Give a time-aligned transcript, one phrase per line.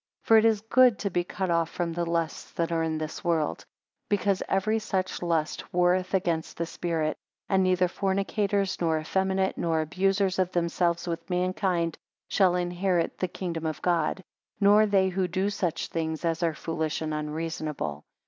[0.23, 3.21] For it is good to be cut off from the lusts that are in the
[3.23, 3.63] world;
[4.09, 7.15] because every such lust warreth against the spirit:
[7.47, 13.67] and neither fornicators, nor effeminate, nor abusers of themselves with mankind, shall inherit the kingdom
[13.67, 14.23] of God;
[14.59, 18.03] nor they who do such things as are foolish and unreasonable.